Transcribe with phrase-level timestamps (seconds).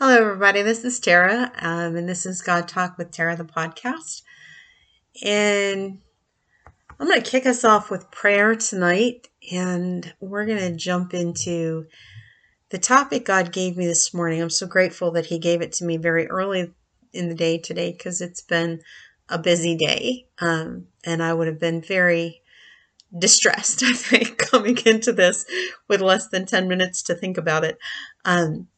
[0.00, 0.62] Hello, everybody.
[0.62, 4.22] This is Tera, um, and this is God Talk with Tera, the podcast.
[5.24, 5.98] And
[7.00, 11.86] I'm going to kick us off with prayer tonight, and we're going to jump into
[12.68, 14.40] the topic God gave me this morning.
[14.40, 16.72] I'm so grateful that He gave it to me very early
[17.12, 18.82] in the day today because it's been
[19.28, 22.40] a busy day, um, and I would have been very
[23.18, 25.44] distressed, I think, coming into this
[25.88, 27.78] with less than 10 minutes to think about it.
[28.24, 28.68] Um,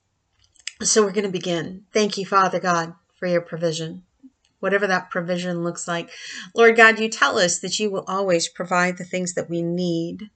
[0.82, 1.84] so we're going to begin.
[1.92, 4.04] Thank you, Father God, for your provision.
[4.60, 6.10] Whatever that provision looks like.
[6.54, 10.30] Lord God, you tell us that you will always provide the things that we need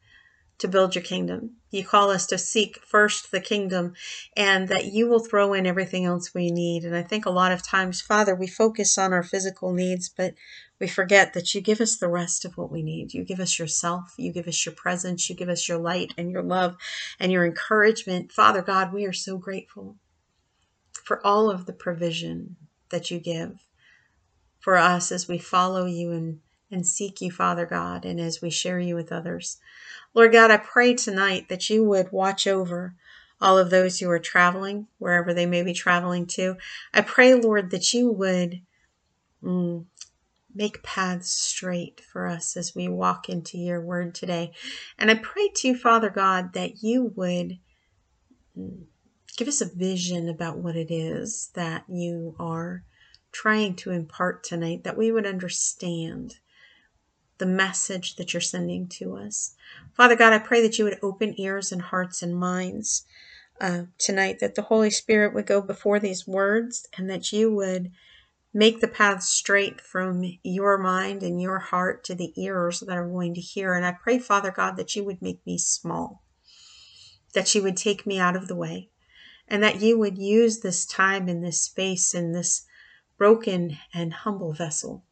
[0.58, 1.56] to build your kingdom.
[1.70, 3.94] You call us to seek first the kingdom
[4.36, 6.84] and that you will throw in everything else we need.
[6.84, 10.34] And I think a lot of times, Father, we focus on our physical needs, but
[10.78, 13.14] we forget that you give us the rest of what we need.
[13.14, 16.30] You give us yourself, you give us your presence, you give us your light and
[16.30, 16.76] your love
[17.18, 18.30] and your encouragement.
[18.30, 19.96] Father God, we are so grateful
[21.04, 22.56] for all of the provision
[22.90, 23.66] that you give
[24.58, 28.50] for us as we follow you and, and seek you, Father God, and as we
[28.50, 29.58] share you with others.
[30.14, 32.94] Lord God, I pray tonight that you would watch over
[33.40, 36.56] all of those who are traveling, wherever they may be traveling to.
[36.94, 38.62] I pray, Lord, that you would
[39.42, 39.84] mm,
[40.54, 44.52] make paths straight for us as we walk into your word today.
[44.98, 47.58] And I pray to you, Father God, that you would.
[48.58, 48.84] Mm,
[49.36, 52.84] give us a vision about what it is that you are
[53.32, 56.36] trying to impart tonight, that we would understand
[57.38, 59.54] the message that you're sending to us.
[59.96, 63.04] Father God, I pray that you would open ears and hearts and minds
[63.60, 67.90] uh, tonight, that the Holy Spirit would go before these words and that you would
[68.52, 73.08] make the path straight from your mind and your heart to the ears that are
[73.08, 73.74] going to hear.
[73.74, 76.22] And I pray, Father God, that you would make me small,
[77.34, 78.90] that you would take me out of the way,
[79.48, 82.66] and that you would use this time in this space in this
[83.18, 85.04] broken and humble vessel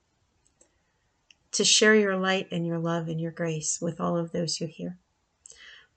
[1.53, 4.67] to share your light and your love and your grace with all of those who
[4.67, 4.99] hear.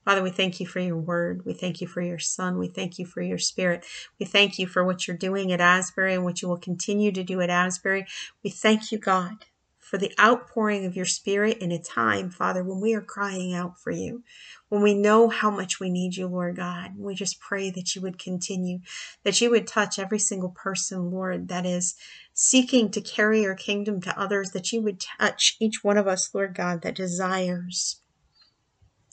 [0.04, 1.44] Father, we thank you for your word.
[1.44, 2.58] We thank you for your son.
[2.58, 3.84] We thank you for your spirit.
[4.20, 7.24] We thank you for what you're doing at Asbury and what you will continue to
[7.24, 8.06] do at Asbury.
[8.44, 9.46] We thank you, God,
[9.86, 13.78] for the outpouring of your spirit in a time, Father, when we are crying out
[13.78, 14.24] for you,
[14.68, 16.98] when we know how much we need you, Lord God.
[16.98, 18.80] We just pray that you would continue,
[19.22, 21.94] that you would touch every single person, Lord, that is
[22.34, 26.34] seeking to carry your kingdom to others, that you would touch each one of us,
[26.34, 28.00] Lord God, that desires,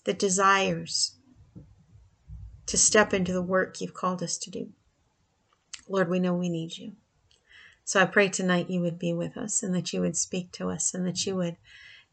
[0.05, 1.17] that desires
[2.65, 4.69] to step into the work you've called us to do.
[5.87, 6.93] Lord, we know we need you.
[7.85, 10.69] So I pray tonight you would be with us and that you would speak to
[10.69, 11.57] us and that you would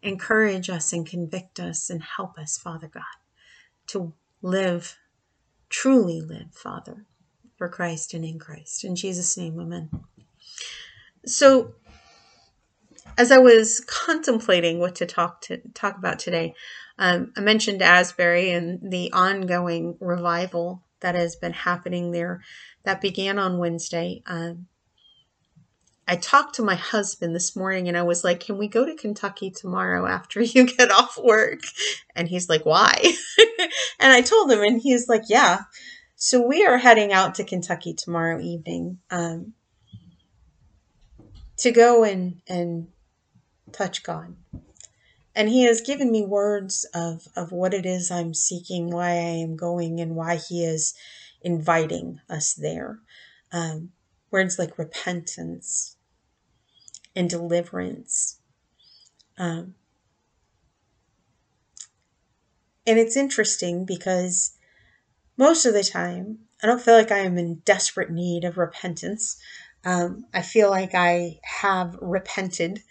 [0.03, 3.03] encourage us and convict us and help us, Father God,
[3.89, 4.99] to live,
[5.69, 7.07] truly live, Father,
[7.57, 8.85] for Christ and in Christ.
[8.85, 9.91] In Jesus' name, amen.
[11.27, 11.75] So
[13.17, 16.55] as I was contemplating what to talk to talk about today,
[16.99, 22.43] um, I mentioned Asbury and the ongoing revival that has been happening there
[22.85, 24.23] that began on Wednesday.
[24.27, 24.67] Um,
[26.11, 28.97] I talked to my husband this morning and I was like, Can we go to
[28.97, 31.61] Kentucky tomorrow after you get off work?
[32.17, 32.93] And he's like, Why?
[34.01, 35.61] and I told him, and he's like, Yeah.
[36.17, 39.53] So we are heading out to Kentucky tomorrow evening um,
[41.59, 42.89] to go and, and
[43.71, 44.35] touch God.
[45.37, 49.39] And he has given me words of, of what it is I'm seeking, why I
[49.45, 50.93] am going, and why he is
[51.41, 52.99] inviting us there.
[53.53, 53.91] Um,
[54.31, 55.97] words like repentance,
[57.15, 58.39] and deliverance.
[59.39, 59.75] Um,
[62.87, 64.57] and it's interesting because
[65.37, 69.41] most of the time, I don't feel like I am in desperate need of repentance.
[69.85, 72.83] Um, I feel like I have repented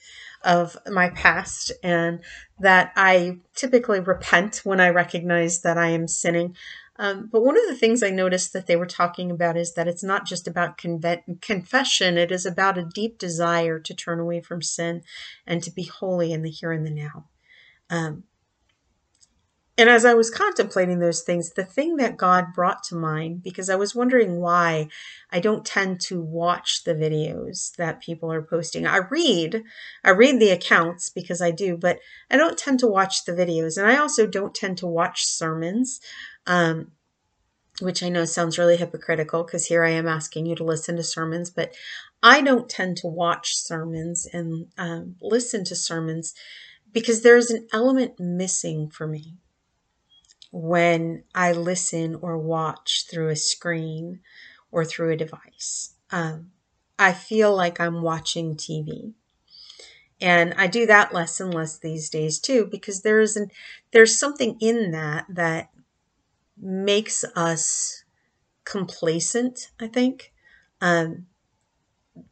[0.43, 2.21] of my past and
[2.59, 6.55] that I typically repent when I recognize that I am sinning.
[6.99, 9.87] Um, but one of the things I noticed that they were talking about is that
[9.87, 14.61] it's not just about confession, it is about a deep desire to turn away from
[14.61, 15.03] sin
[15.47, 17.25] and to be holy in the here and the now.
[17.89, 18.25] Um,
[19.79, 23.69] and as I was contemplating those things, the thing that God brought to mind, because
[23.69, 24.89] I was wondering why
[25.31, 28.85] I don't tend to watch the videos that people are posting.
[28.85, 29.63] I read,
[30.03, 33.77] I read the accounts because I do, but I don't tend to watch the videos.
[33.77, 36.01] And I also don't tend to watch sermons,
[36.47, 36.91] um,
[37.81, 41.03] which I know sounds really hypocritical because here I am asking you to listen to
[41.03, 41.73] sermons, but
[42.21, 46.33] I don't tend to watch sermons and um, listen to sermons
[46.91, 49.37] because there's an element missing for me
[50.51, 54.19] when I listen or watch through a screen
[54.71, 55.93] or through a device.
[56.11, 56.51] Um,
[56.97, 59.13] I feel like I'm watching TV.
[60.21, 63.51] And I do that less and less these days too, because there's an
[63.91, 65.69] there's something in that that
[66.59, 68.03] makes us
[68.65, 70.31] complacent, I think.
[70.81, 71.27] Um,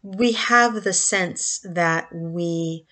[0.02, 2.86] we have the sense that we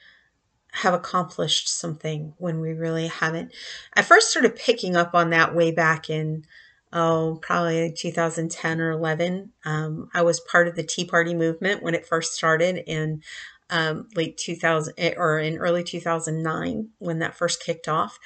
[0.73, 3.53] have accomplished something when we really haven't.
[3.93, 6.43] I first started picking up on that way back in,
[6.91, 9.51] oh, probably 2010 or 11.
[9.63, 13.21] Um, I was part of the Tea Party movement when it first started in
[13.69, 18.19] um, late 2000 eh, or in early 2009 when that first kicked off.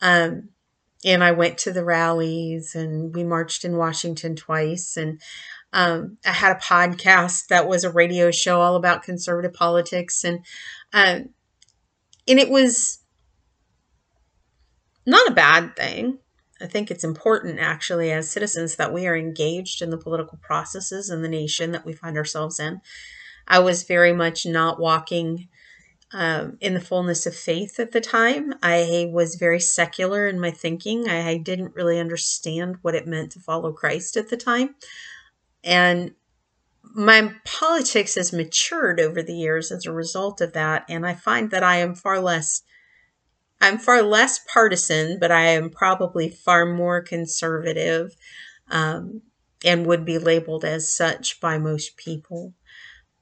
[0.00, 0.50] Um,
[1.06, 4.96] and I went to the rallies and we marched in Washington twice.
[4.96, 5.22] And
[5.72, 10.24] um, I had a podcast that was a radio show all about conservative politics.
[10.24, 10.40] And,
[10.92, 11.28] um,
[12.26, 12.98] and it was
[15.06, 16.18] not a bad thing.
[16.60, 21.08] I think it's important, actually, as citizens, that we are engaged in the political processes
[21.08, 22.80] in the nation that we find ourselves in.
[23.46, 25.48] I was very much not walking
[26.12, 28.54] um, in the fullness of faith at the time.
[28.62, 31.08] I was very secular in my thinking.
[31.08, 34.76] I, I didn't really understand what it meant to follow Christ at the time.
[35.64, 36.12] And
[36.82, 40.84] my politics has matured over the years as a result of that.
[40.88, 42.62] And I find that I am far less.
[43.60, 48.14] I'm far less partisan, but I am probably far more conservative
[48.70, 49.22] um,
[49.64, 52.52] and would be labeled as such by most people.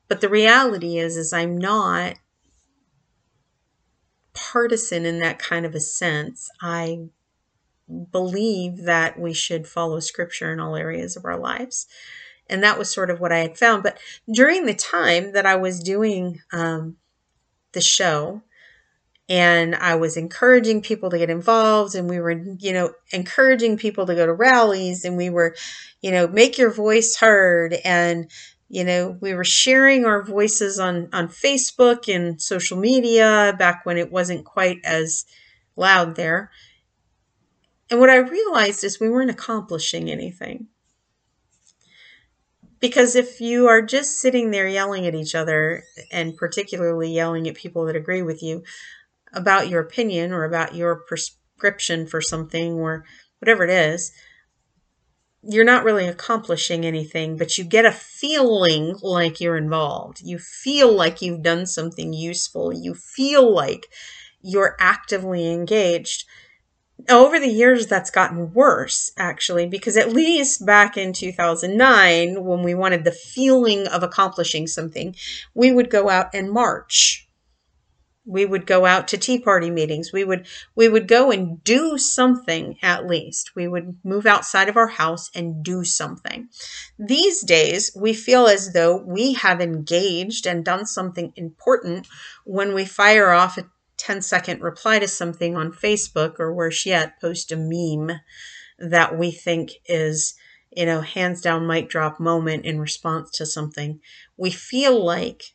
[0.08, 2.16] But the reality is, is I'm not
[4.34, 6.50] partisan in that kind of a sense.
[6.60, 7.06] I
[8.10, 11.86] believe that we should follow scripture in all areas of our lives.
[12.48, 13.82] And that was sort of what I had found.
[13.82, 13.98] But
[14.30, 16.96] during the time that I was doing um,
[17.72, 18.42] the show,
[19.28, 24.04] and I was encouraging people to get involved, and we were, you know, encouraging people
[24.06, 25.56] to go to rallies, and we were,
[26.02, 28.30] you know, make your voice heard, and
[28.74, 33.96] you know we were sharing our voices on on facebook and social media back when
[33.96, 35.24] it wasn't quite as
[35.76, 36.50] loud there.
[37.88, 40.66] And what i realized is we weren't accomplishing anything.
[42.80, 47.54] Because if you are just sitting there yelling at each other and particularly yelling at
[47.54, 48.64] people that agree with you
[49.32, 53.04] about your opinion or about your prescription for something or
[53.38, 54.12] whatever it is
[55.46, 60.20] you're not really accomplishing anything, but you get a feeling like you're involved.
[60.22, 62.72] You feel like you've done something useful.
[62.72, 63.86] You feel like
[64.42, 66.24] you're actively engaged.
[67.10, 72.74] Over the years, that's gotten worse, actually, because at least back in 2009, when we
[72.74, 75.14] wanted the feeling of accomplishing something,
[75.54, 77.23] we would go out and march
[78.26, 80.12] we would go out to tea party meetings.
[80.12, 83.54] We would we would go and do something at least.
[83.54, 86.48] We would move outside of our house and do something.
[86.98, 92.08] These days we feel as though we have engaged and done something important
[92.44, 93.66] when we fire off a
[93.96, 98.18] 10 second reply to something on facebook or worse yet post a meme
[98.78, 100.34] that we think is
[100.76, 104.00] you know hands down mic drop moment in response to something.
[104.36, 105.54] We feel like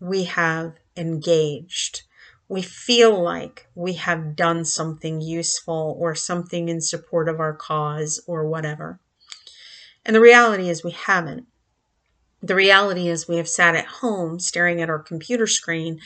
[0.00, 2.02] we have engaged.
[2.48, 8.22] We feel like we have done something useful or something in support of our cause
[8.26, 9.00] or whatever.
[10.04, 11.46] And the reality is we haven't.
[12.42, 16.00] The reality is we have sat at home staring at our computer screen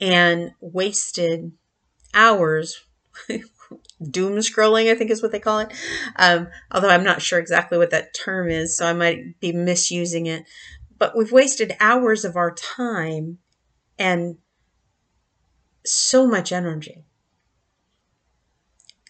[0.00, 1.52] and wasted
[2.14, 2.80] hours
[4.10, 5.72] doom scrolling, I think is what they call it.
[6.16, 10.26] Um, although I'm not sure exactly what that term is, so I might be misusing
[10.26, 10.44] it.
[10.98, 13.38] But we've wasted hours of our time
[13.98, 14.36] and
[15.84, 17.04] so much energy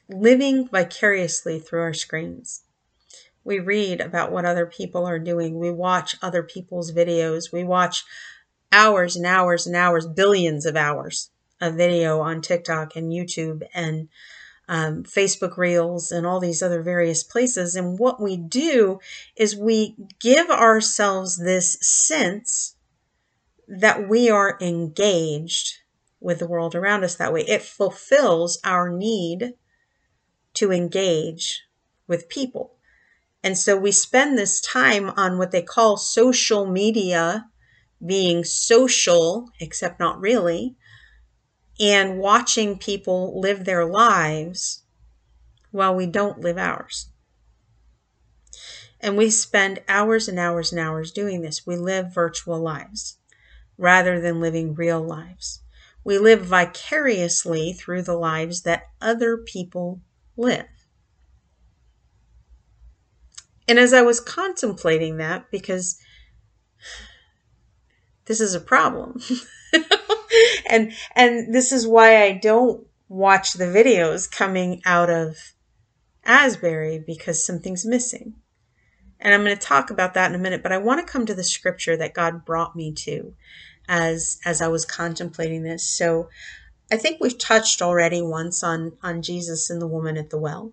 [0.08, 2.62] living vicariously through our screens.
[3.44, 5.58] We read about what other people are doing.
[5.58, 7.52] We watch other people's videos.
[7.52, 8.04] We watch
[8.72, 11.30] hours and hours and hours, billions of hours
[11.60, 14.08] of video on TikTok and YouTube and
[14.68, 17.74] um, Facebook Reels and all these other various places.
[17.74, 19.00] And what we do
[19.36, 22.76] is we give ourselves this sense
[23.68, 25.74] that we are engaged
[26.20, 27.42] with the world around us that way.
[27.42, 29.54] It fulfills our need
[30.54, 31.62] to engage
[32.06, 32.74] with people.
[33.44, 37.46] And so we spend this time on what they call social media,
[38.04, 40.76] being social, except not really,
[41.78, 44.82] and watching people live their lives
[45.70, 47.10] while we don't live ours.
[49.00, 51.64] And we spend hours and hours and hours doing this.
[51.64, 53.17] We live virtual lives
[53.78, 55.62] rather than living real lives.
[56.04, 60.00] We live vicariously through the lives that other people
[60.36, 60.66] live.
[63.68, 65.98] And as I was contemplating that, because
[68.24, 69.20] this is a problem.
[70.70, 75.36] and and this is why I don't watch the videos coming out of
[76.24, 78.34] Asbury because something's missing.
[79.20, 81.26] And I'm going to talk about that in a minute, but I want to come
[81.26, 83.34] to the scripture that God brought me to
[83.88, 85.82] as as I was contemplating this.
[85.88, 86.28] So
[86.90, 90.72] I think we've touched already once on on Jesus and the woman at the well.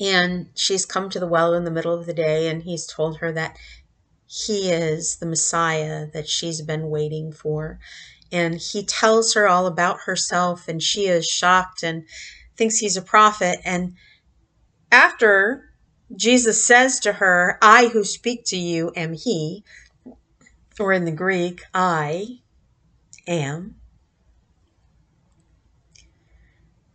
[0.00, 3.18] And she's come to the well in the middle of the day and he's told
[3.18, 3.56] her that
[4.26, 7.78] he is the Messiah that she's been waiting for.
[8.30, 12.04] And he tells her all about herself and she is shocked and
[12.56, 13.94] thinks he's a prophet and
[14.90, 15.67] after
[16.14, 19.64] Jesus says to her, I who speak to you am he,
[20.80, 22.40] or in the Greek, I
[23.26, 23.76] am.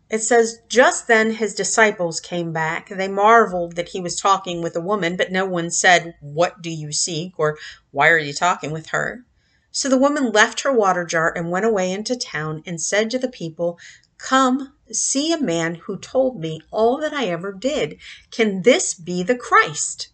[0.10, 2.89] It says, Just then his disciples came back.
[2.89, 6.70] They marveled that he was talking with a woman, but no one said, What do
[6.70, 7.34] you seek?
[7.39, 7.58] or
[7.91, 9.25] Why are you talking with her?
[9.72, 13.17] So the woman left her water jar and went away into town and said to
[13.17, 13.79] the people,
[14.20, 17.97] Come, see a man who told me all that I ever did.
[18.31, 20.09] Can this be the Christ?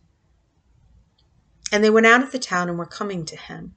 [1.72, 3.76] And they went out of the town and were coming to him.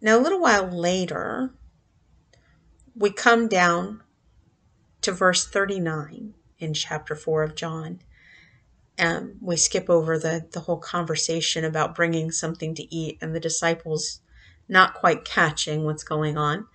[0.00, 1.54] Now, a little while later,
[2.94, 4.02] we come down
[5.00, 8.00] to verse 39 in chapter 4 of John.
[8.98, 13.40] Um, we skip over the, the whole conversation about bringing something to eat and the
[13.40, 14.20] disciples
[14.68, 16.66] not quite catching what's going on.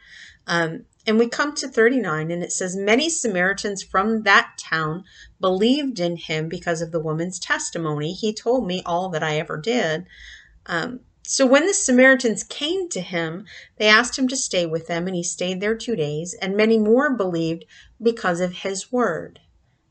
[0.47, 5.05] Um, and we come to 39, and it says, Many Samaritans from that town
[5.41, 8.13] believed in him because of the woman's testimony.
[8.13, 10.05] He told me all that I ever did.
[10.67, 13.45] Um, so when the Samaritans came to him,
[13.77, 16.77] they asked him to stay with them, and he stayed there two days, and many
[16.77, 17.65] more believed
[17.99, 19.39] because of his word.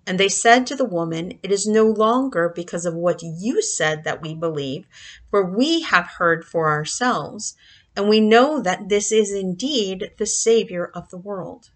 [0.07, 4.05] And they said to the woman, It is no longer because of what you said
[4.05, 4.87] that we believe,
[5.33, 7.57] for we have heard for ourselves
[7.99, 11.71] and we know that this is indeed the Savior of the world.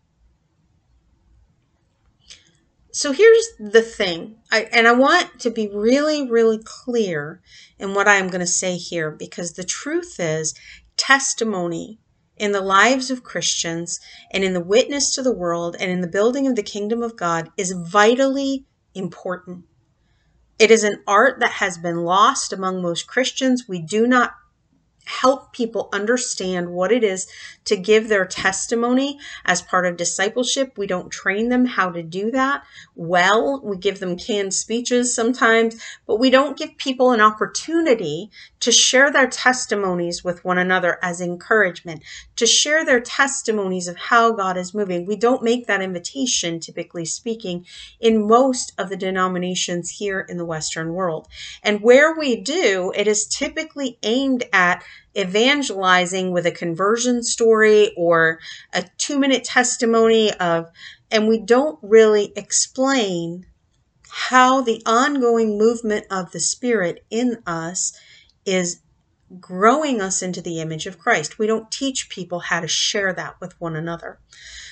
[2.92, 7.42] So here's the thing, I, and I want to be really, really clear
[7.76, 10.54] in what I'm going to say here because the truth is,
[10.96, 11.98] testimony
[12.36, 13.98] in the lives of Christians
[14.30, 17.16] and in the witness to the world and in the building of the kingdom of
[17.16, 18.64] God is vitally
[18.94, 19.64] important.
[20.60, 23.64] It is an art that has been lost among most Christians.
[23.66, 24.34] We do not
[25.04, 27.26] help people understand what it is
[27.64, 30.76] to give their testimony as part of discipleship.
[30.76, 33.60] We don't train them how to do that well.
[33.62, 38.30] We give them canned speeches sometimes, but we don't give people an opportunity
[38.60, 42.02] to share their testimonies with one another as encouragement,
[42.36, 45.06] to share their testimonies of how God is moving.
[45.06, 47.66] We don't make that invitation, typically speaking,
[48.00, 51.28] in most of the denominations here in the Western world.
[51.62, 54.84] And where we do, it is typically aimed at
[55.16, 58.38] evangelizing with a conversion story or
[58.72, 60.70] a two minute testimony of,
[61.10, 63.46] and we don't really explain
[64.08, 67.98] how the ongoing movement of the Spirit in us
[68.44, 68.80] is
[69.40, 71.38] growing us into the image of Christ.
[71.38, 74.18] We don't teach people how to share that with one another.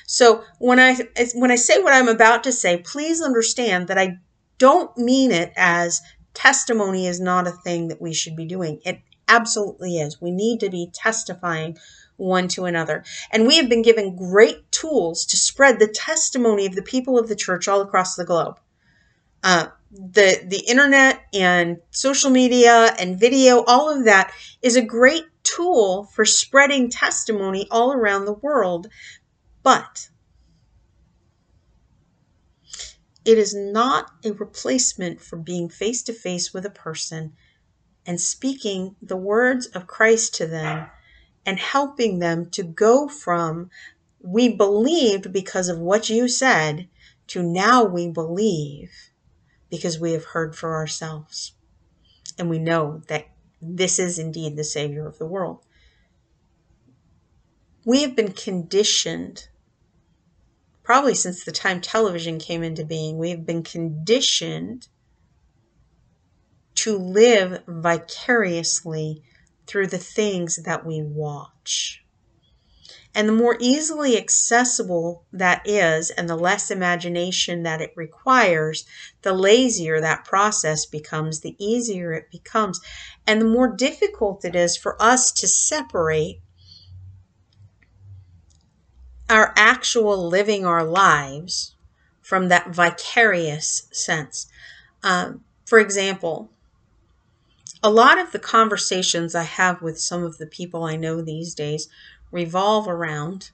[0.07, 0.97] So when I
[1.35, 4.19] when I say what I'm about to say, please understand that I
[4.59, 6.01] don't mean it as
[6.35, 8.81] testimony is not a thing that we should be doing.
[8.85, 9.01] It
[9.31, 10.21] absolutely is.
[10.21, 11.79] We need to be testifying
[12.17, 13.05] one to another.
[13.33, 17.29] And we have been given great tools to spread the testimony of the people of
[17.29, 18.61] the church all across the globe.
[19.43, 24.33] Uh, the the internet and social media and video, all of that
[24.63, 28.89] is a great tool for spreading testimony all around the world.
[29.63, 30.09] But
[33.25, 37.33] it is not a replacement for being face to face with a person
[38.07, 40.89] and speaking the words of Christ to them
[41.45, 43.71] and helping them to go from
[44.23, 46.89] we believed because of what you said
[47.29, 48.91] to now we believe
[49.71, 51.53] because we have heard for ourselves.
[52.39, 53.29] And we know that
[53.63, 55.65] this is indeed the Savior of the world.
[57.85, 59.49] We have been conditioned,
[60.83, 64.89] probably since the time television came into being, we have been conditioned
[66.83, 69.23] to live vicariously
[69.67, 72.05] through the things that we watch.
[73.15, 78.87] And the more easily accessible that is, and the less imagination that it requires,
[79.23, 82.81] the lazier that process becomes, the easier it becomes,
[83.27, 86.41] and the more difficult it is for us to separate
[89.29, 91.75] our actual living our lives
[92.23, 94.47] from that vicarious sense.
[95.03, 96.51] Um, For example,
[97.83, 101.55] a lot of the conversations I have with some of the people I know these
[101.55, 101.89] days
[102.31, 103.51] revolve around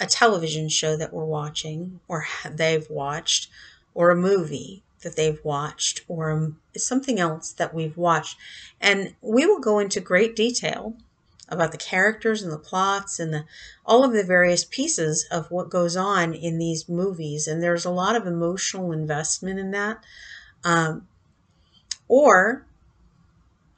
[0.00, 3.48] a television show that we're watching or they've watched
[3.94, 8.36] or a movie that they've watched or something else that we've watched.
[8.80, 10.96] And we will go into great detail
[11.48, 13.44] about the characters and the plots and the,
[13.84, 17.46] all of the various pieces of what goes on in these movies.
[17.46, 20.02] And there's a lot of emotional investment in that.
[20.64, 21.06] Um,
[22.08, 22.66] or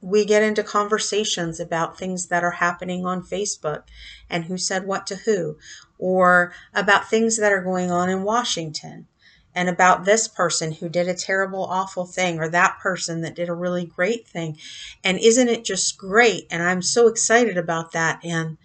[0.01, 3.83] we get into conversations about things that are happening on Facebook
[4.31, 5.57] and who said what to who,
[5.99, 9.07] or about things that are going on in Washington
[9.55, 13.49] and about this person who did a terrible, awful thing, or that person that did
[13.49, 14.57] a really great thing.
[15.03, 16.47] And isn't it just great?
[16.51, 18.25] And I'm so excited about that.
[18.25, 18.57] And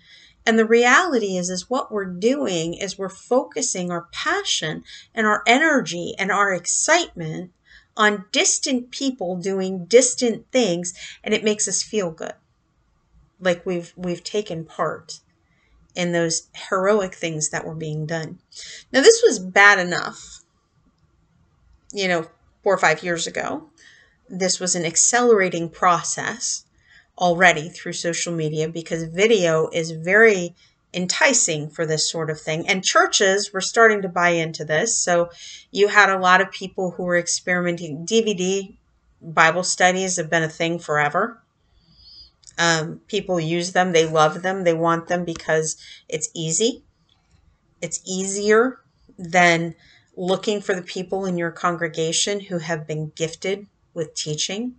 [0.46, 4.84] and the reality is, is what we're doing is we're focusing our passion
[5.16, 7.52] and our energy and our excitement
[7.96, 12.34] on distant people doing distant things, and it makes us feel good.
[13.40, 15.20] Like we've we've taken part
[15.96, 18.40] in those heroic things that were being done.
[18.92, 20.44] Now this was bad enough
[21.94, 22.26] you know,
[22.64, 23.70] four or five years ago.
[24.28, 26.66] This was an accelerating process
[27.18, 30.56] already through social media because video is very
[30.94, 32.68] enticing for this sort of thing.
[32.68, 34.98] And churches were starting to buy into this.
[34.98, 35.30] So
[35.72, 38.06] you had a lot of people who were experimenting.
[38.06, 38.76] DVD
[39.22, 41.42] Bible studies have been a thing forever.
[42.58, 46.84] Um, people use them, they love them, they want them because it's easy.
[47.82, 48.80] It's easier
[49.18, 49.76] than
[50.16, 54.76] looking for the people in your congregation who have been gifted with teaching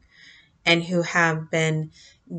[0.65, 1.91] and who have been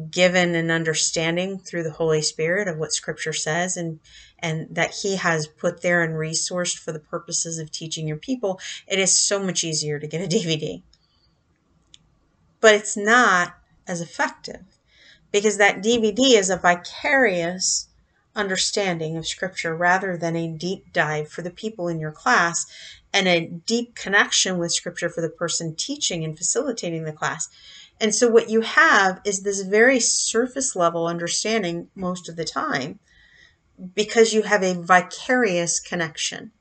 [0.09, 3.99] given an understanding through the Holy Spirit of what Scripture says and
[4.39, 8.59] and that He has put there and resourced for the purposes of teaching your people,
[8.87, 10.81] it is so much easier to get a DVD.
[12.59, 13.55] But it's not
[13.87, 14.61] as effective
[15.31, 17.88] because that DVD is a vicarious
[18.36, 22.65] understanding of Scripture rather than a deep dive for the people in your class
[23.13, 27.47] and a deep connection with Scripture for the person teaching and facilitating the class.
[27.99, 32.99] And so, what you have is this very surface level understanding most of the time
[33.93, 36.51] because you have a vicarious connection.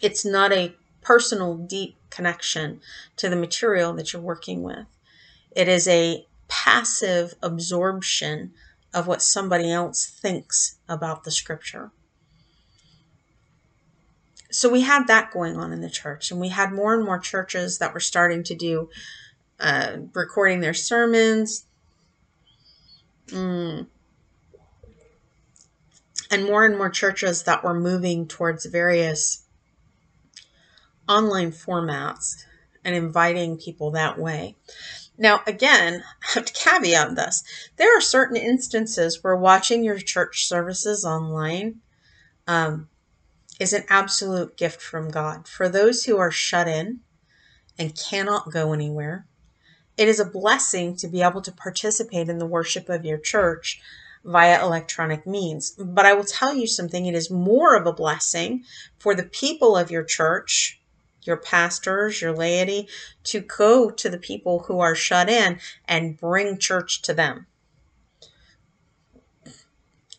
[0.00, 2.80] It's not a personal, deep connection
[3.16, 4.86] to the material that you're working with.
[5.50, 8.52] It is a passive absorption
[8.94, 11.90] of what somebody else thinks about the scripture.
[14.50, 17.18] So we had that going on in the church, and we had more and more
[17.18, 18.88] churches that were starting to do
[19.60, 21.66] uh, recording their sermons.
[23.28, 23.86] Mm.
[26.30, 29.44] And more and more churches that were moving towards various
[31.08, 32.44] online formats
[32.84, 34.56] and inviting people that way.
[35.16, 37.42] Now, again, I have to caveat this.
[37.76, 41.80] There are certain instances where watching your church services online
[42.46, 42.88] um,
[43.58, 45.48] is an absolute gift from God.
[45.48, 47.00] For those who are shut in
[47.78, 49.26] and cannot go anywhere,
[49.98, 53.80] it is a blessing to be able to participate in the worship of your church
[54.24, 55.72] via electronic means.
[55.72, 58.64] But I will tell you something, it is more of a blessing
[58.98, 60.78] for the people of your church
[61.28, 62.88] your pastors, your laity,
[63.22, 67.46] to go to the people who are shut in and bring church to them.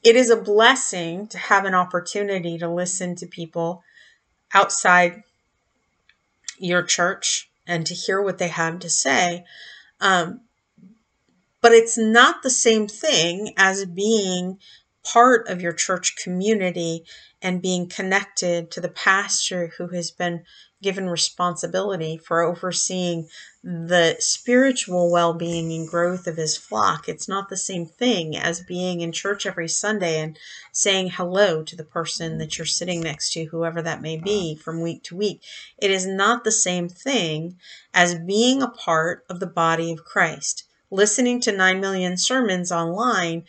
[0.04, 3.84] It is a blessing to have an opportunity to listen to people
[4.54, 5.24] outside
[6.58, 9.46] your church and to hear what they have to say.
[10.02, 10.42] Um,
[11.62, 14.58] but it's not the same thing as being
[15.04, 17.04] part of your church community
[17.42, 20.44] and being connected to the pastor who has been
[20.82, 23.28] given responsibility for overseeing
[23.64, 27.10] the spiritual well being and growth of his flock.
[27.10, 30.38] It's not the same thing as being in church every Sunday and
[30.72, 34.82] saying hello to the person that you're sitting next to, whoever that may be, from
[34.82, 35.42] week to week.
[35.78, 37.58] It is not the same thing
[37.94, 40.64] as being a part of the body of Christ.
[40.92, 43.44] Listening to 9 million sermons online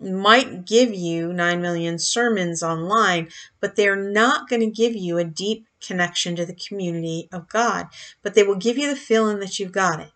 [0.00, 3.28] might give you 9 million sermons online,
[3.60, 7.86] but they're not going to give you a deep connection to the community of God.
[8.22, 10.10] But they will give you the feeling that you've got it.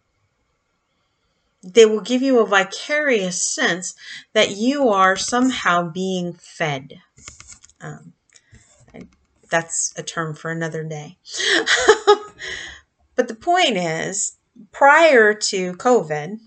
[1.63, 3.95] They will give you a vicarious sense
[4.33, 7.01] that you are somehow being fed.
[7.81, 8.13] Um,
[9.51, 11.19] that's a term for another day.
[13.17, 14.37] but the point is,
[14.73, 16.39] prior to COVID,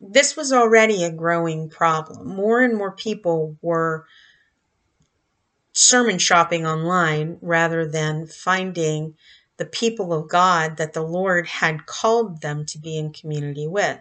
[0.00, 2.28] this was already a growing problem.
[2.28, 4.06] More and more people were
[5.72, 9.14] sermon shopping online rather than finding
[9.56, 13.98] the people of God that the Lord had called them to be in community with.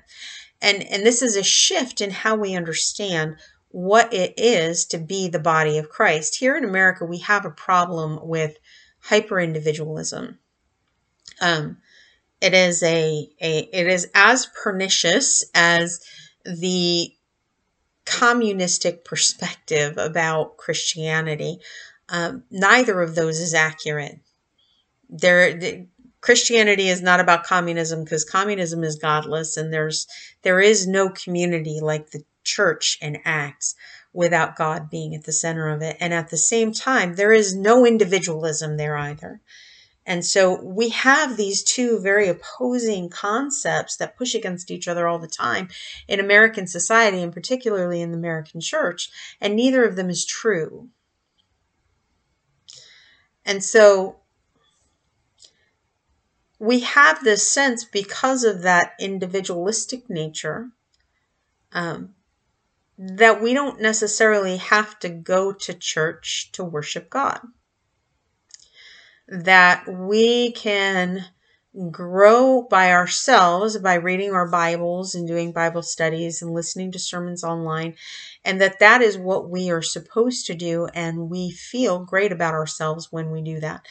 [0.61, 3.37] And, and this is a shift in how we understand
[3.69, 6.37] what it is to be the body of Christ.
[6.37, 8.57] Here in America, we have a problem with
[8.99, 10.39] hyper individualism.
[11.39, 11.77] Um,
[12.41, 16.01] it is a, a it is as pernicious as
[16.43, 17.13] the
[18.05, 21.59] communistic perspective about Christianity.
[22.09, 24.19] Um, neither of those is accurate.
[25.09, 25.87] There, the,
[26.21, 30.07] Christianity is not about communism because communism is godless, and there's
[30.43, 33.75] there is no community like the church in Acts
[34.13, 35.97] without God being at the center of it.
[35.99, 39.41] And at the same time, there is no individualism there either.
[40.05, 45.19] And so we have these two very opposing concepts that push against each other all
[45.19, 45.69] the time
[46.07, 50.89] in American society and particularly in the American church, and neither of them is true.
[53.45, 54.17] And so
[56.57, 60.69] we have this sense because of that individualistic nature
[61.73, 62.13] um,
[62.97, 67.39] that we don't necessarily have to go to church to worship God
[69.31, 71.25] that we can
[71.89, 77.45] grow by ourselves by reading our bibles and doing bible studies and listening to sermons
[77.45, 77.95] online
[78.43, 82.53] and that that is what we are supposed to do and we feel great about
[82.53, 83.85] ourselves when we do that.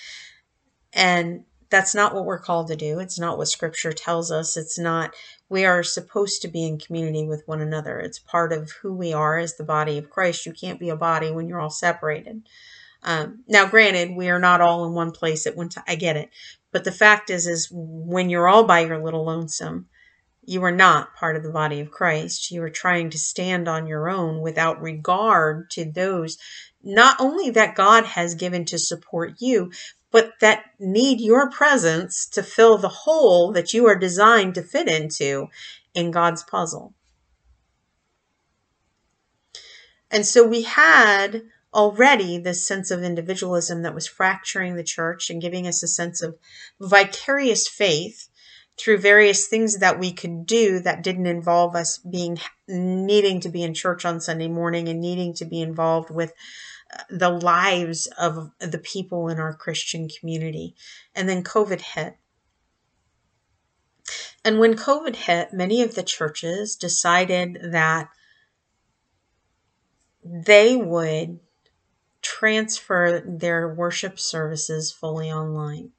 [0.93, 2.99] And that's not what we're called to do.
[2.99, 4.57] It's not what scripture tells us.
[4.57, 5.15] It's not
[5.49, 8.01] we are supposed to be in community with one another.
[8.01, 10.47] It's part of who we are as the body of christ.
[10.47, 12.43] You can't be a body when you're all separated
[13.03, 15.85] um, now, granted, we are not all in one place at one time.
[15.89, 16.31] I get it,
[16.71, 19.89] but the fact is, is when you're all by your little lonesome,
[20.45, 22.51] you are not part of the body of Christ.
[22.51, 26.39] You are trying to stand on your own without regard to those
[26.83, 29.71] not only that God has given to support you,
[30.11, 34.89] but that need your presence to fill the hole that you are designed to fit
[34.89, 35.49] into
[35.95, 36.95] in God's puzzle.
[40.11, 45.41] And so we had already this sense of individualism that was fracturing the church and
[45.41, 46.37] giving us a sense of
[46.81, 48.29] vicarious faith
[48.77, 53.63] through various things that we could do that didn't involve us being needing to be
[53.63, 56.33] in church on Sunday morning and needing to be involved with
[56.93, 60.75] uh, the lives of the people in our Christian community.
[61.15, 62.17] And then COVID hit.
[64.45, 68.09] And when COVID hit, many of the churches decided that
[70.25, 71.39] they would
[72.23, 75.91] transfer their worship services fully online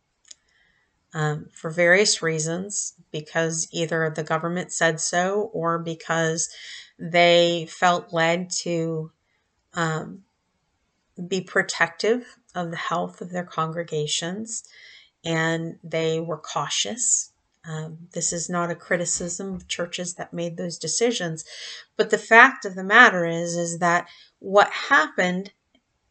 [1.13, 6.49] um, for various reasons because either the government said so or because
[6.97, 9.12] they felt led to
[9.73, 10.21] um,
[11.27, 14.63] be protective of the health of their congregations
[15.23, 17.31] and they were cautious.
[17.67, 21.45] Um, this is not a criticism of churches that made those decisions,
[21.95, 24.07] but the fact of the matter is, is that
[24.39, 25.51] what happened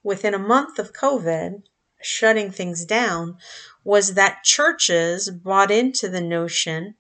[0.03, 1.63] within a month of COVID
[2.03, 3.37] shutting things down
[3.85, 6.95] was that churches bought into the notion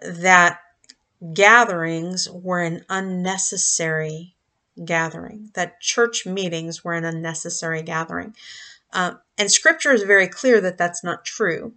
[0.00, 0.60] that
[1.34, 4.36] gatherings were an unnecessary
[4.84, 8.34] gathering, that church meetings were an unnecessary gathering.
[8.92, 11.74] Uh, and scripture is very clear that that's not true,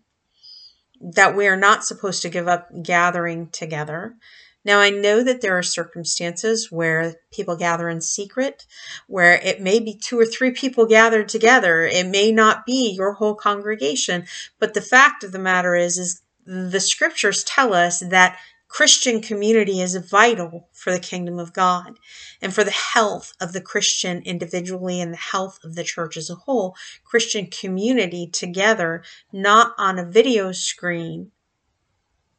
[1.01, 4.15] that we are not supposed to give up gathering together,
[4.63, 8.67] now, I know that there are circumstances where people gather in secret,
[9.07, 11.81] where it may be two or three people gathered together.
[11.81, 14.25] It may not be your whole congregation.
[14.59, 19.81] But the fact of the matter is, is the scriptures tell us that Christian community
[19.81, 21.97] is vital for the kingdom of God
[22.39, 26.29] and for the health of the Christian individually and the health of the church as
[26.29, 26.75] a whole.
[27.03, 31.31] Christian community together, not on a video screen,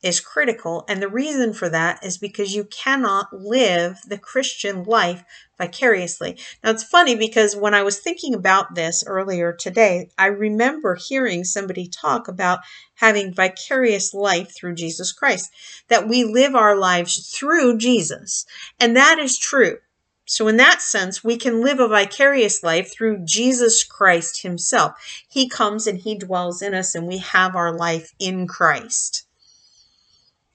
[0.03, 0.85] is critical.
[0.89, 5.25] And the reason for that is because you cannot live the Christian life
[5.59, 6.39] vicariously.
[6.63, 11.45] Now, it's funny because when I was thinking about this earlier today, I remember hearing
[11.45, 12.61] somebody talk about
[12.97, 15.51] having vicarious life through Jesus Christ,
[15.89, 18.45] that we live our lives through Jesus.
[18.81, 19.79] And that is true.
[20.25, 24.93] So, in that sense, we can live a vicarious life through Jesus Christ Himself.
[25.29, 29.27] He comes and He dwells in us, and we have our life in Christ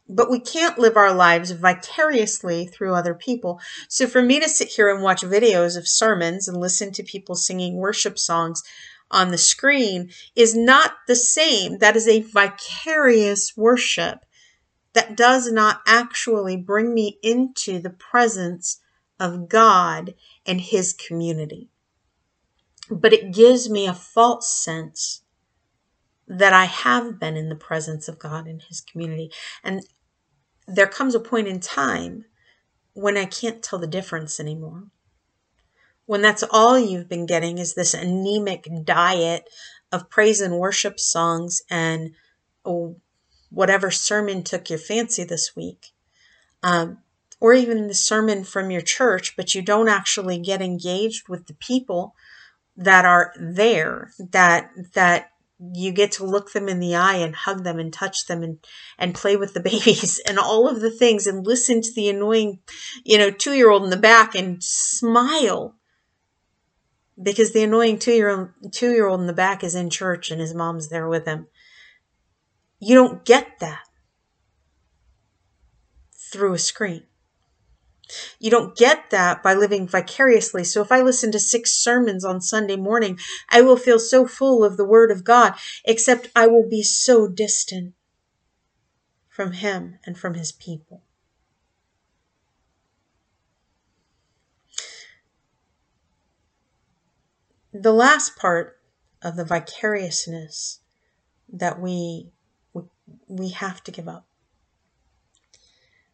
[0.10, 3.60] but we can't live our lives vicariously through other people.
[3.90, 7.36] So for me to sit here and watch videos of sermons and listen to people
[7.36, 8.64] singing worship songs
[9.12, 11.80] on the screen is not the same.
[11.80, 14.26] That is a vicarious worship
[14.94, 18.80] that does not actually bring me into the presence
[19.20, 20.14] of God
[20.46, 21.70] and His community.
[22.90, 25.24] But it gives me a false sense
[26.28, 29.32] that I have been in the presence of God in His community.
[29.64, 29.84] And
[30.68, 32.26] there comes a point in time
[32.94, 34.86] when I can't tell the difference anymore.
[36.06, 39.50] When that's all you've been getting is this anemic diet
[39.92, 42.12] of praise and worship songs and
[42.66, 42.98] oh,
[43.50, 45.88] whatever sermon took your fancy this week.
[46.64, 47.00] Um,
[47.40, 51.54] or even the sermon from your church, but you don't actually get engaged with the
[51.54, 52.16] people
[52.76, 55.32] that are there, that that
[55.74, 58.60] you get to look them in the eye and hug them and touch them and
[58.98, 62.60] and play with the babies and all of the things and listen to the annoying
[63.04, 65.76] you know 2-year-old in the back and smile.
[67.22, 71.08] Because the annoying 2-year-old 2-year-old in the back is in church and his mom's there
[71.08, 71.48] with him.
[72.80, 73.84] You don't get that
[76.32, 77.04] through a screen
[78.40, 80.64] you don't get that by living vicariously.
[80.64, 84.64] So if I listen to six sermons on Sunday morning, I will feel so full
[84.64, 87.94] of the Word of God, except I will be so distant
[89.30, 91.04] from Him and from His people.
[97.74, 98.80] The last part
[99.22, 100.80] of the vicariousness
[101.52, 102.32] that we
[103.28, 104.26] we have to give up.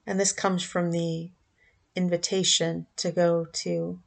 [0.05, 1.31] And this comes from the
[1.95, 3.99] invitation to go to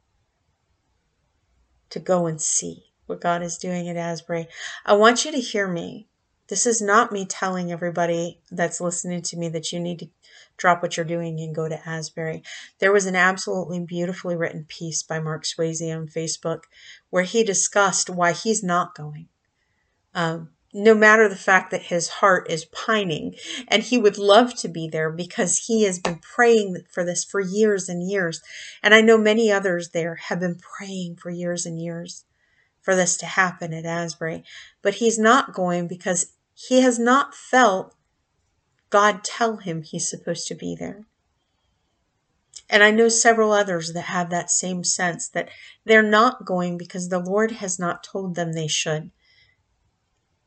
[1.89, 4.47] to go and see what God is doing at Asbury.
[4.85, 6.07] I want you to hear me.
[6.49, 10.09] This is not me telling everybody that's listening to me that you need to
[10.57, 12.43] drop what you're doing and go to Asbury.
[12.79, 16.63] There was an absolutely beautifully written piece by Mark Swayze on Facebook
[17.09, 19.27] where he discussed why he's not going.
[20.13, 23.33] Um, no matter the fact that his heart is pining
[23.67, 27.39] and he would love to be there because he has been praying for this for
[27.39, 28.41] years and years.
[28.83, 32.25] And I know many others there have been praying for years and years
[32.79, 34.43] for this to happen at Asbury.
[34.83, 37.95] But he's not going because he has not felt
[38.91, 41.05] God tell him he's supposed to be there.
[42.69, 45.49] And I know several others that have that same sense that
[45.85, 49.09] they're not going because the Lord has not told them they should.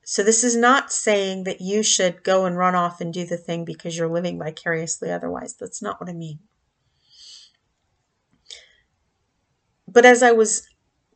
[0.02, 3.36] So this is not saying that you should go and run off and do the
[3.36, 5.54] thing because you're living vicariously otherwise.
[5.54, 6.40] That's not what I mean.
[9.86, 10.68] But as I was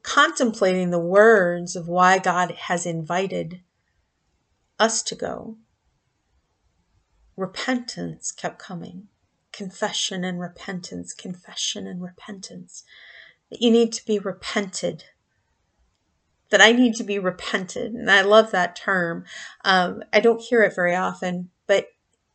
[0.03, 3.63] contemplating the words of why God has invited
[4.79, 5.57] us to go,
[7.37, 9.09] repentance kept coming.
[9.53, 12.85] Confession and repentance, confession and repentance.
[13.51, 15.05] That you need to be repented
[16.55, 17.95] that I need to be repented.
[17.95, 19.25] And I love that term.
[19.65, 21.89] Um, I don't hear it very often, but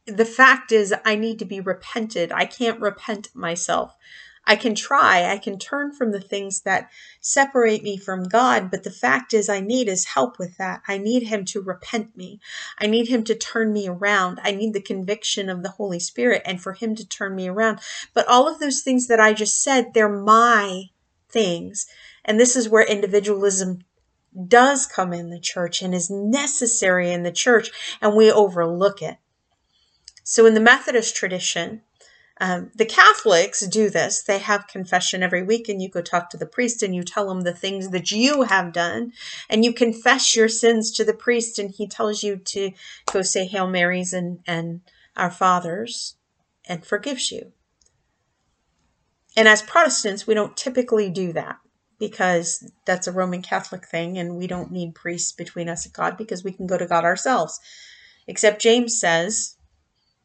[0.06, 2.30] the fact is, I need to be repented.
[2.34, 3.96] I can't repent myself.
[4.44, 6.90] I can try, I can turn from the things that
[7.22, 10.82] separate me from God, but the fact is, I need His help with that.
[10.86, 12.42] I need Him to repent me.
[12.78, 14.42] I need Him to turn me around.
[14.44, 17.80] I need the conviction of the Holy Spirit and for Him to turn me around.
[18.14, 20.90] But all of those things that I just said, they're my
[21.30, 21.86] things.
[22.26, 23.80] And this is where individualism
[24.48, 29.18] does come in the church and is necessary in the church, and we overlook it.
[30.24, 31.82] So, in the Methodist tradition,
[32.40, 34.24] um, the Catholics do this.
[34.24, 37.30] They have confession every week, and you go talk to the priest and you tell
[37.30, 39.14] him the things that you have done,
[39.50, 42.72] and you confess your sins to the priest, and he tells you to
[43.12, 44.82] go say Hail Marys and, and
[45.18, 46.16] Our Fathers
[46.66, 47.52] and forgives you.
[49.36, 51.58] And as Protestants, we don't typically do that
[52.00, 56.18] because that's a Roman Catholic thing and we don't need priests between us and God
[56.18, 57.60] because we can go to God ourselves.
[58.26, 59.58] Except James says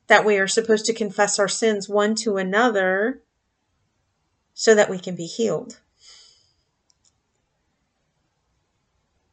[0.07, 3.23] that we are supposed to confess our sins one to another
[4.55, 5.81] so that we can be healed.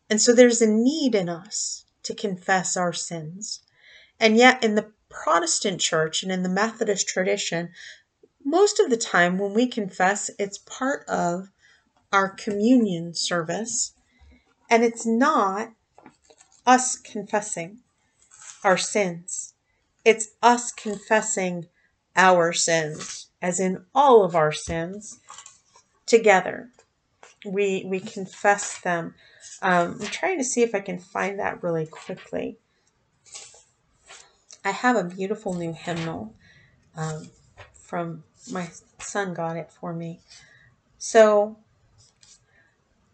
[0.09, 3.61] And so there's a need in us to confess our sins.
[4.19, 7.69] And yet, in the Protestant church and in the Methodist tradition,
[8.43, 11.49] most of the time when we confess, it's part of
[12.11, 13.93] our communion service,
[14.69, 15.71] and it's not
[16.65, 17.79] us confessing
[18.63, 19.53] our sins.
[20.03, 21.67] It's us confessing
[22.15, 25.19] our sins, as in all of our sins,
[26.05, 26.69] together.
[27.45, 29.15] We we confess them.
[29.61, 32.57] Um, I'm trying to see if I can find that really quickly.
[34.63, 36.35] I have a beautiful new hymnal
[36.95, 37.29] um,
[37.73, 38.69] from my
[38.99, 40.19] son got it for me.
[40.97, 41.57] So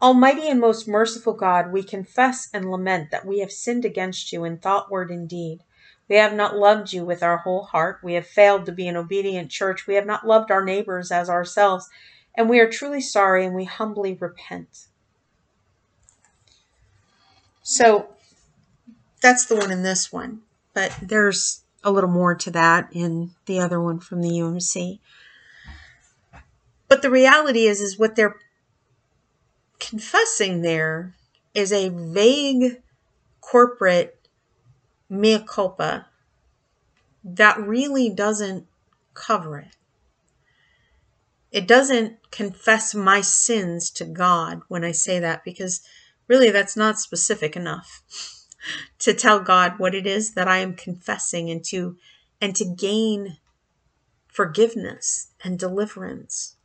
[0.01, 4.43] Almighty and most merciful God, we confess and lament that we have sinned against you
[4.43, 5.63] in thought, word, and deed.
[6.07, 7.99] We have not loved you with our whole heart.
[8.03, 9.87] We have failed to be an obedient church.
[9.87, 11.89] We have not loved our neighbors as ourselves.
[12.35, 14.85] And we are truly sorry and we humbly repent.
[17.63, 18.09] So,
[19.19, 20.41] that's the one in this one.
[20.73, 24.99] But there's a little more to that in the other one from the UMC.
[26.87, 28.35] But the reality is, is what they're
[29.79, 31.15] confessing there
[31.53, 32.81] is a vague
[33.41, 34.27] corporate
[35.09, 36.07] mea culpa
[37.23, 38.67] that really doesn't
[39.13, 39.75] cover it.
[41.51, 45.81] It doesn't confess my sins to God when I say that because
[46.27, 48.03] really that's not specific enough
[48.99, 51.97] to tell God what it is that I am confessing and to
[52.39, 53.37] and to gain
[54.27, 56.56] forgiveness and deliverance.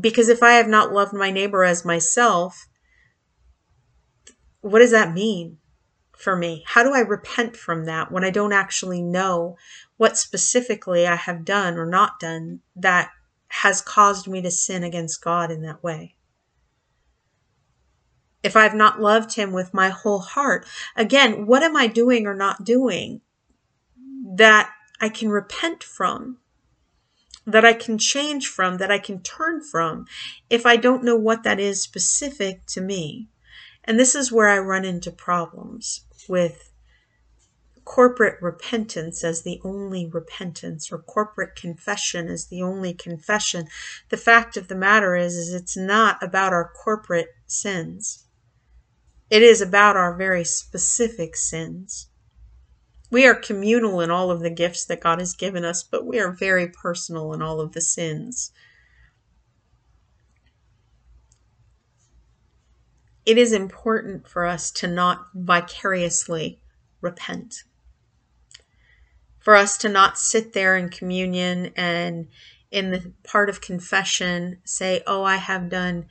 [0.00, 2.68] Because if I have not loved my neighbor as myself,
[4.60, 5.58] what does that mean
[6.16, 6.62] for me?
[6.66, 9.56] How do I repent from that when I don't actually know
[9.96, 13.10] what specifically I have done or not done that
[13.48, 16.16] has caused me to sin against God in that way?
[18.42, 22.34] If I've not loved Him with my whole heart, again, what am I doing or
[22.34, 23.22] not doing
[24.36, 26.38] that I can repent from?
[27.46, 30.06] That I can change from, that I can turn from,
[30.48, 33.28] if I don't know what that is specific to me.
[33.84, 36.70] And this is where I run into problems with
[37.84, 43.66] corporate repentance as the only repentance or corporate confession as the only confession.
[44.10, 48.26] The fact of the matter is, is it's not about our corporate sins.
[49.28, 52.09] It is about our very specific sins.
[53.10, 56.20] We are communal in all of the gifts that God has given us, but we
[56.20, 58.52] are very personal in all of the sins.
[63.26, 66.60] It is important for us to not vicariously
[67.00, 67.64] repent.
[69.40, 72.28] For us to not sit there in communion and
[72.70, 76.06] in the part of confession say, Oh, I have done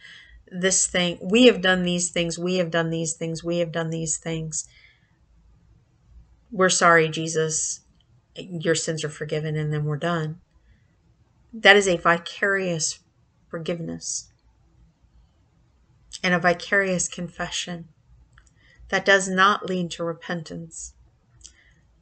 [0.51, 1.17] this thing.
[1.21, 2.37] We have done these things.
[2.37, 3.43] We have done these things.
[3.43, 4.67] We have done these things
[6.51, 7.81] we're sorry, Jesus,
[8.35, 10.39] your sins are forgiven, and then we're done.
[11.53, 12.99] That is a vicarious
[13.47, 14.31] forgiveness
[16.23, 17.89] and a vicarious confession
[18.89, 20.93] that does not lead to repentance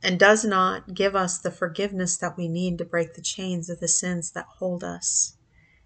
[0.02, 3.80] and does not give us the forgiveness that we need to break the chains of
[3.80, 5.38] the sins that hold us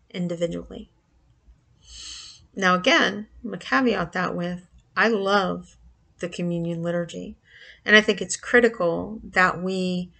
[0.10, 0.92] individually.
[2.56, 5.78] Now, again, I'm going to caveat that with I love
[6.20, 7.38] the communion liturgy.
[7.86, 10.12] And I think it's critical that we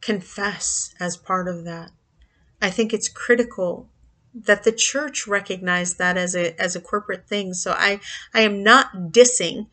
[0.00, 1.90] confess as part of that.
[2.60, 3.88] I think it's critical
[4.34, 7.54] that the church recognize that as a as a corporate thing.
[7.54, 8.00] So I
[8.34, 9.68] I am not dissing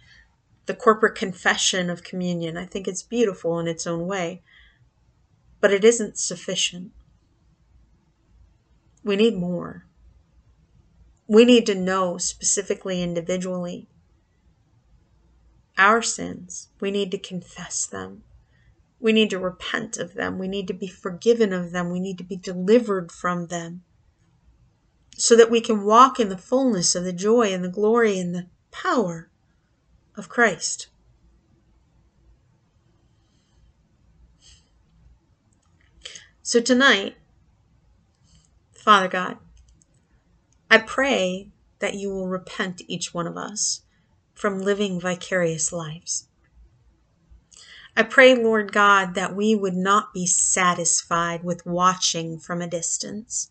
[0.65, 2.57] the corporate confession of communion.
[2.57, 4.41] I think it's beautiful in its own way.
[5.61, 6.91] But it isn't sufficient.
[9.03, 9.85] We need more.
[11.27, 13.87] We need to know specifically individually
[15.77, 16.69] our sins.
[16.79, 18.23] We need to confess them.
[18.99, 20.39] We need to repent of them.
[20.39, 21.91] We need to be forgiven of them.
[21.91, 23.83] We need to be delivered from them
[25.17, 28.33] so that we can walk in the fullness of the joy and the glory and
[28.33, 29.29] the power
[30.15, 30.87] of Christ.
[36.41, 37.15] So tonight,
[38.73, 39.37] Father God,
[40.69, 43.81] I pray that you will repent each one of us
[44.35, 46.27] from living vicarious lives.
[47.97, 53.49] I pray, Lord God, that we would not be satisfied with watching from a distance,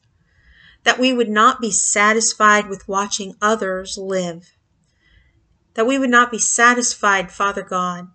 [0.83, 4.53] that we would not be satisfied with watching others live,
[5.73, 8.09] that we would not be satisfied, Father God,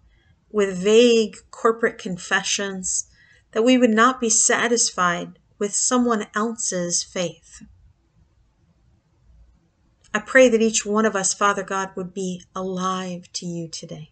[0.51, 3.09] with vague corporate confessions,
[3.51, 7.63] that we would not be satisfied with someone else's faith.
[10.13, 14.11] I pray that each one of us, Father God, would be alive to you today.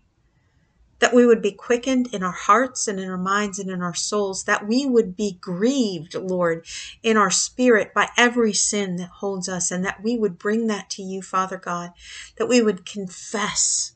[1.00, 3.94] That we would be quickened in our hearts and in our minds and in our
[3.94, 4.44] souls.
[4.44, 6.66] That we would be grieved, Lord,
[7.04, 9.72] in our spirit by every sin that holds us.
[9.72, 11.92] And that we would bring that to you, Father God.
[12.38, 13.94] That we would confess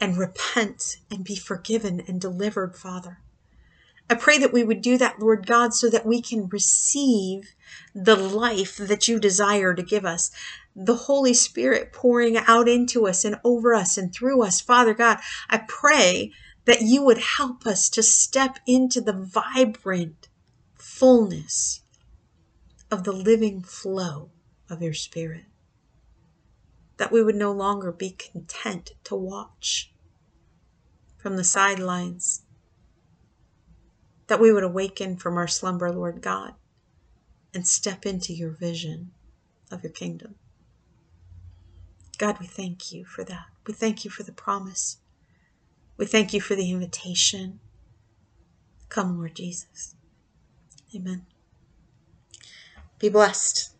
[0.00, 3.20] and repent and be forgiven and delivered, Father.
[4.08, 7.54] I pray that we would do that, Lord God, so that we can receive
[7.94, 10.30] the life that you desire to give us
[10.74, 14.60] the Holy Spirit pouring out into us and over us and through us.
[14.60, 15.18] Father God,
[15.48, 16.32] I pray
[16.64, 20.28] that you would help us to step into the vibrant
[20.74, 21.80] fullness
[22.90, 24.30] of the living flow
[24.68, 25.44] of your Spirit.
[26.96, 29.92] That we would no longer be content to watch
[31.16, 32.42] from the sidelines.
[34.28, 36.54] That we would awaken from our slumber, Lord God,
[37.52, 39.10] and step into your vision
[39.70, 40.36] of your kingdom.
[42.18, 43.46] God, we thank you for that.
[43.66, 44.98] We thank you for the promise.
[45.96, 47.60] We thank you for the invitation.
[48.88, 49.94] Come, Lord Jesus.
[50.94, 51.26] Amen.
[52.98, 53.73] Be blessed.